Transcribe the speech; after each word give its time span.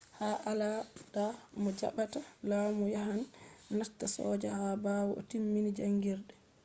ha 0.17 0.29
alada 0.51 1.25
mo 1.61 1.69
jaɓɓata 1.79 2.19
lamu 2.49 2.83
yahan 2.95 3.21
nasta 3.77 4.05
soja 4.15 4.49
ha 4.57 4.65
ɓawo 4.83 5.11
o 5.19 5.21
timmin 5.29 5.67
jaangirde 5.77 6.33